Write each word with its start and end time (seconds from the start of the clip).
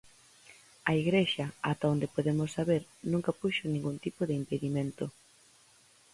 A 0.89 0.91
Igrexa, 1.01 1.45
ata 1.71 1.85
onde 1.93 2.11
podemos 2.15 2.49
saber, 2.57 2.81
nunca 3.11 3.31
puxo 3.41 3.63
ningún 3.65 3.95
tipo 4.05 4.21
de 4.25 4.35
impedimento. 4.41 5.05